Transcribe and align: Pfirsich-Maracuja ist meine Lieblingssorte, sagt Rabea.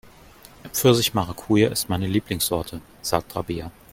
Pfirsich-Maracuja 0.67 1.69
ist 1.69 1.87
meine 1.87 2.07
Lieblingssorte, 2.07 2.81
sagt 3.03 3.35
Rabea. 3.35 3.71